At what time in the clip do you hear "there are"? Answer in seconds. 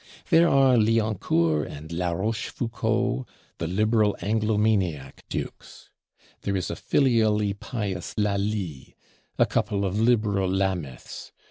0.31-0.77